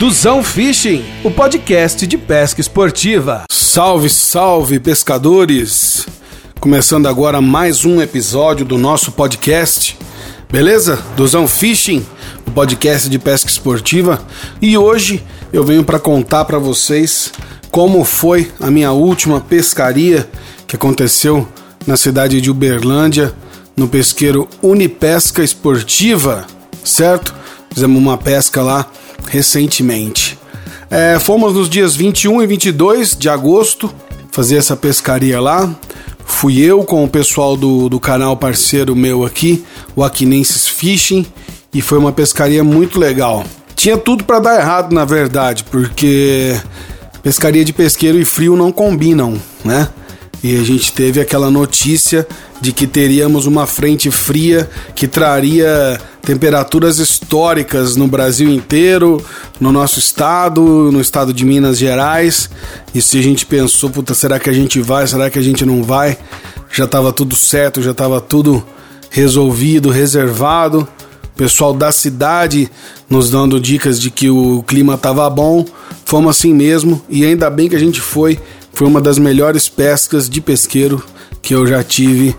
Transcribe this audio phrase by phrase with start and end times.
[0.00, 3.44] Duzão Fishing, o podcast de pesca esportiva.
[3.52, 6.06] Salve, salve, pescadores!
[6.58, 9.98] Começando agora mais um episódio do nosso podcast.
[10.50, 10.98] Beleza?
[11.18, 12.02] Duzão Fishing,
[12.48, 14.18] o podcast de pesca esportiva.
[14.62, 17.30] E hoje eu venho para contar para vocês
[17.70, 20.26] como foi a minha última pescaria
[20.66, 21.46] que aconteceu
[21.86, 23.34] na cidade de Uberlândia,
[23.76, 26.46] no pesqueiro Unipesca Esportiva,
[26.82, 27.34] certo?
[27.70, 28.86] Fizemos uma pesca lá
[29.26, 30.38] recentemente.
[30.90, 33.92] É, fomos nos dias 21 e 22 de agosto
[34.30, 35.72] fazer essa pescaria lá.
[36.24, 39.64] Fui eu com o pessoal do, do canal parceiro meu aqui,
[39.96, 41.26] o Aquinenses Fishing,
[41.72, 43.44] e foi uma pescaria muito legal.
[43.74, 46.58] Tinha tudo para dar errado, na verdade, porque
[47.22, 49.88] pescaria de pesqueiro e frio não combinam, né?
[50.42, 52.26] E a gente teve aquela notícia
[52.60, 59.22] de que teríamos uma frente fria que traria temperaturas históricas no Brasil inteiro,
[59.60, 62.48] no nosso estado, no estado de Minas Gerais.
[62.94, 65.06] E se a gente pensou, puta, será que a gente vai?
[65.06, 66.16] Será que a gente não vai?
[66.72, 68.64] Já estava tudo certo, já estava tudo
[69.10, 70.88] resolvido, reservado.
[71.24, 72.70] O pessoal da cidade
[73.08, 75.66] nos dando dicas de que o clima estava bom.
[76.04, 78.38] Fomos assim mesmo e ainda bem que a gente foi
[78.80, 81.04] foi uma das melhores pescas de pesqueiro
[81.42, 82.34] que eu já tive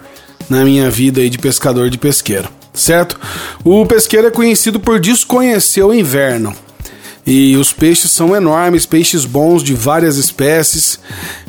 [0.50, 3.20] na minha vida aí de pescador de pesqueiro, certo?
[3.64, 6.52] O pesqueiro é conhecido por desconhecer o inverno.
[7.28, 11.00] E os peixes são enormes, peixes bons de várias espécies.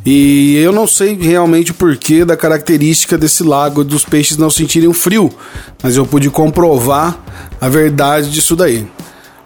[0.04, 4.92] E eu não sei realmente o porquê da característica desse lago dos peixes não sentirem
[4.92, 5.32] frio,
[5.82, 7.18] mas eu pude comprovar
[7.58, 8.86] a verdade disso daí.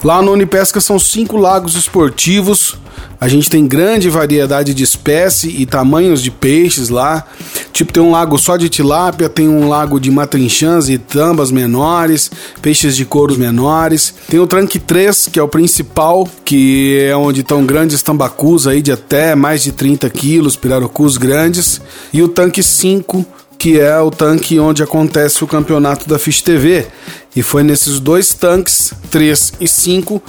[0.07, 2.77] Lá no Unipesca são cinco lagos esportivos.
[3.21, 7.27] A gente tem grande variedade de espécie e tamanhos de peixes lá.
[7.73, 12.31] Tipo, tem um lago só de tilápia, tem um lago de matrinchãs e tambas menores,
[12.63, 14.15] peixes de couros menores.
[14.29, 18.81] Tem o Tranque 3, que é o principal, que é onde estão grandes tambacus aí
[18.81, 21.81] de até mais de 30 quilos, pirarucus grandes.
[22.13, 23.27] E o Tanque 5,
[23.67, 26.87] que é o tanque onde acontece o campeonato da Fish TV.
[27.35, 30.23] E foi nesses dois tanques, 3 e 5,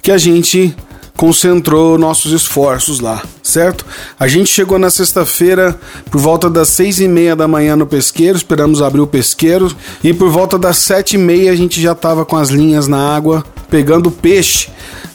[0.00, 0.72] que a gente
[1.16, 3.84] concentrou nossos esforços lá, certo?
[4.16, 5.76] A gente chegou na sexta-feira
[6.08, 10.14] por volta das seis e meia da manhã no pesqueiro, esperamos abrir o pesqueiro e
[10.14, 13.44] por volta das sete e meia a gente já estava com as linhas na água
[13.74, 14.68] pegando peixe.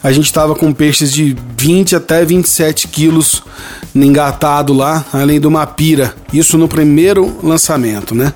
[0.03, 3.41] A gente estava com peixes de 20 até 27 quilos
[3.95, 6.13] engatado lá, além de uma pira.
[6.33, 8.33] Isso no primeiro lançamento, né?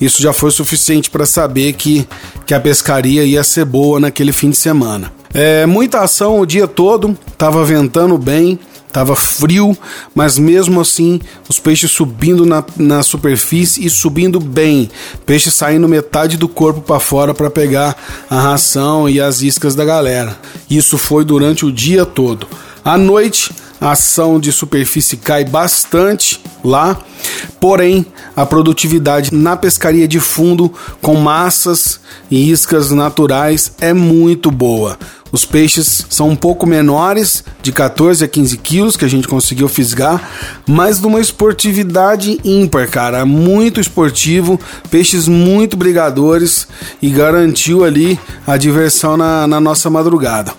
[0.00, 2.06] Isso já foi suficiente para saber que,
[2.46, 5.12] que a pescaria ia ser boa naquele fim de semana.
[5.32, 8.56] É, muita ação o dia todo, tava ventando bem,
[8.94, 9.76] tava frio,
[10.14, 14.88] mas mesmo assim os peixes subindo na, na superfície e subindo bem,
[15.26, 17.96] peixe saindo metade do corpo para fora para pegar
[18.30, 20.38] a ração e as iscas da galera.
[20.70, 22.46] Isso foi durante o dia todo.
[22.84, 23.50] À noite
[23.80, 26.96] a ação de superfície cai bastante lá,
[27.58, 28.06] porém
[28.36, 30.72] a produtividade na pescaria de fundo
[31.02, 31.98] com massas
[32.30, 34.96] e iscas naturais é muito boa.
[35.34, 39.68] Os peixes são um pouco menores, de 14 a 15 quilos, que a gente conseguiu
[39.68, 40.30] fisgar,
[40.64, 43.26] mas de uma esportividade ímpar, cara.
[43.26, 44.60] Muito esportivo,
[44.92, 46.68] peixes muito brigadores
[47.02, 50.52] e garantiu ali a diversão na, na nossa madrugada.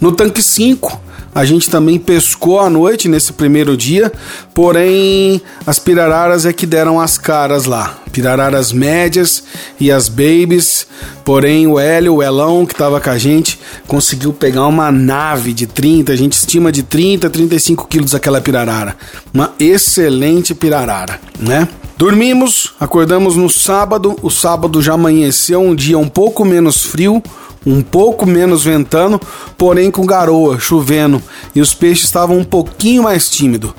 [0.00, 1.00] No tanque 5,
[1.34, 4.12] a gente também pescou à noite nesse primeiro dia,
[4.54, 7.98] porém as pirararas é que deram as caras lá.
[8.10, 9.44] Pirararas médias
[9.78, 10.86] e as babies,
[11.24, 15.66] porém o Hélio, o Elão que estava com a gente, conseguiu pegar uma nave de
[15.66, 18.96] 30, a gente estima de 30 35 quilos aquela pirarara.
[19.32, 21.68] Uma excelente pirarara, né?
[21.96, 27.22] Dormimos, acordamos no sábado, o sábado já amanheceu um dia um pouco menos frio,
[27.64, 29.20] um pouco menos ventando,
[29.56, 31.22] porém com garoa, chovendo,
[31.54, 33.72] e os peixes estavam um pouquinho mais tímidos.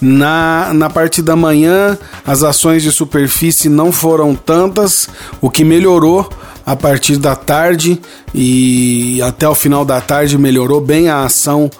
[0.00, 5.08] Na, na parte da manhã, as ações de superfície não foram tantas,
[5.40, 6.28] o que melhorou
[6.66, 7.98] a partir da tarde
[8.34, 11.70] e até o final da tarde melhorou bem a ação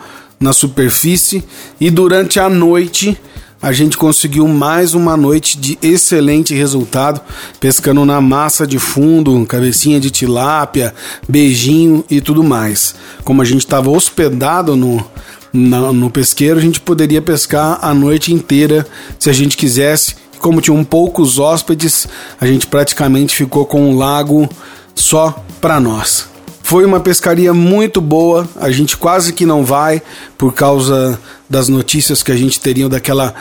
[0.41, 1.45] na superfície
[1.81, 3.21] e durante a noite
[3.61, 7.21] a gente conseguiu mais uma noite de excelente resultado,
[7.59, 10.95] pescando na massa de fundo, cabecinha de tilápia,
[11.29, 12.95] beijinho e tudo mais.
[13.25, 15.05] Como a gente estava hospedado no,
[15.53, 18.87] no, no pesqueiro, a gente poderia pescar a noite inteira
[19.19, 20.15] se a gente quisesse.
[20.39, 22.07] Como tinham poucos hóspedes,
[22.41, 24.49] a gente praticamente ficou com um lago
[24.95, 26.29] só para nós.
[26.69, 30.03] Foi uma pescaria muito boa, a gente quase que não vai
[30.37, 31.19] por causa
[31.49, 33.35] das notícias que a gente teria daquela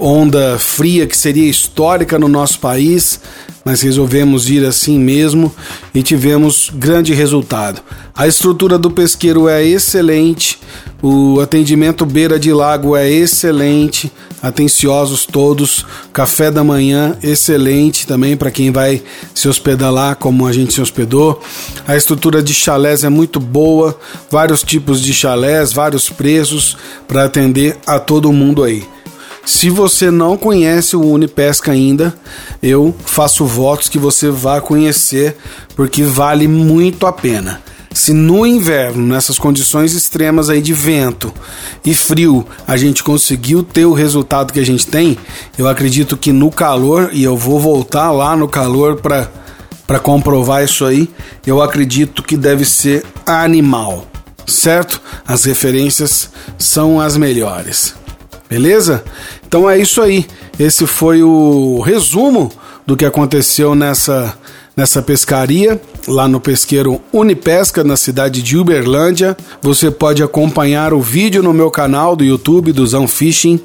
[0.00, 3.20] onda fria que seria histórica no nosso país,
[3.64, 5.54] mas resolvemos ir assim mesmo
[5.94, 7.80] e tivemos grande resultado.
[8.16, 10.58] A estrutura do pesqueiro é excelente,
[11.04, 15.86] O atendimento beira de lago é excelente, atenciosos todos.
[16.12, 19.02] Café da manhã excelente também para quem vai
[19.34, 21.40] se hospedar lá, como a gente se hospedou.
[21.86, 23.98] A estrutura de chalés é muito boa,
[24.30, 28.84] vários tipos de chalés, vários preços para atender a todo mundo aí.
[29.44, 32.14] Se você não conhece o Unipesca ainda,
[32.62, 35.36] eu faço votos que você vá conhecer,
[35.74, 37.60] porque vale muito a pena.
[37.94, 41.32] Se no inverno, nessas condições extremas aí de vento
[41.84, 45.18] e frio, a gente conseguiu ter o resultado que a gente tem,
[45.58, 49.28] eu acredito que no calor, e eu vou voltar lá no calor para
[49.86, 51.10] para comprovar isso aí,
[51.46, 54.06] eu acredito que deve ser animal,
[54.46, 54.98] certo?
[55.26, 57.94] As referências são as melhores.
[58.48, 59.04] Beleza?
[59.46, 60.26] Então é isso aí.
[60.58, 62.50] Esse foi o resumo
[62.86, 64.34] do que aconteceu nessa,
[64.74, 69.36] nessa pescaria, lá no pesqueiro Unipesca, na cidade de Uberlândia.
[69.60, 73.60] Você pode acompanhar o vídeo no meu canal do YouTube do Zão Fishing.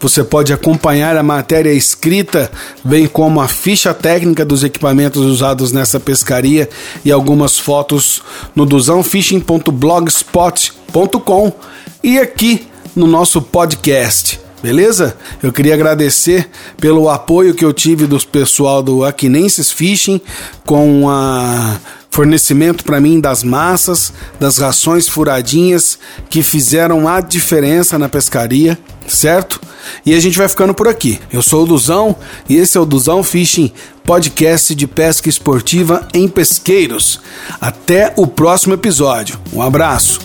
[0.00, 2.50] Você pode acompanhar a matéria escrita,
[2.84, 6.68] bem como a ficha técnica dos equipamentos usados nessa pescaria
[7.04, 8.22] e algumas fotos
[8.54, 11.52] no duzãofishing.blogspot.com
[12.02, 14.47] e aqui no nosso podcast.
[14.62, 15.16] Beleza?
[15.42, 16.48] Eu queria agradecer
[16.80, 20.20] pelo apoio que eu tive do pessoal do Aquinenses Fishing
[20.66, 21.78] com a
[22.10, 28.76] fornecimento para mim das massas, das rações furadinhas que fizeram a diferença na pescaria,
[29.06, 29.60] certo?
[30.04, 31.20] E a gente vai ficando por aqui.
[31.32, 32.16] Eu sou o Duzão
[32.48, 33.70] e esse é o Duzão Fishing,
[34.02, 37.20] podcast de pesca esportiva em pesqueiros.
[37.60, 39.38] Até o próximo episódio.
[39.52, 40.17] Um abraço.